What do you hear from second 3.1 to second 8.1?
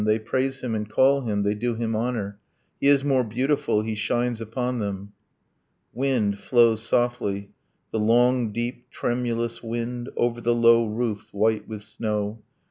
beautiful, he shines upon them.'... Wind flows softly, the